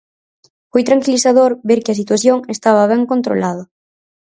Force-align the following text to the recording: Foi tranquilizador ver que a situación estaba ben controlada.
Foi 0.71 0.83
tranquilizador 0.89 1.51
ver 1.69 1.79
que 1.83 1.91
a 1.93 1.99
situación 2.01 2.37
estaba 2.55 2.89
ben 2.91 3.03
controlada. 3.11 3.63